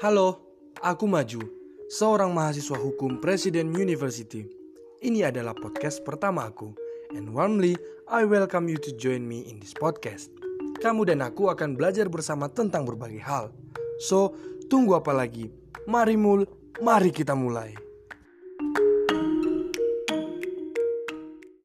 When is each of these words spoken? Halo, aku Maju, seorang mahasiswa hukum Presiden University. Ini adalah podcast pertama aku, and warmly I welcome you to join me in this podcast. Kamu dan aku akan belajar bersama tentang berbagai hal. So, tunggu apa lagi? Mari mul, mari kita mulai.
Halo, 0.00 0.40
aku 0.80 1.04
Maju, 1.04 1.44
seorang 1.92 2.32
mahasiswa 2.32 2.72
hukum 2.72 3.20
Presiden 3.20 3.68
University. 3.68 4.48
Ini 5.04 5.28
adalah 5.28 5.52
podcast 5.52 6.00
pertama 6.08 6.48
aku, 6.48 6.72
and 7.12 7.28
warmly 7.36 7.76
I 8.08 8.24
welcome 8.24 8.64
you 8.72 8.80
to 8.80 8.96
join 8.96 9.28
me 9.28 9.44
in 9.44 9.60
this 9.60 9.76
podcast. 9.76 10.32
Kamu 10.80 11.04
dan 11.04 11.20
aku 11.20 11.52
akan 11.52 11.76
belajar 11.76 12.08
bersama 12.08 12.48
tentang 12.48 12.88
berbagai 12.88 13.20
hal. 13.20 13.52
So, 14.00 14.32
tunggu 14.72 14.96
apa 14.96 15.12
lagi? 15.12 15.52
Mari 15.84 16.16
mul, 16.16 16.48
mari 16.80 17.12
kita 17.12 17.36
mulai. 17.36 17.89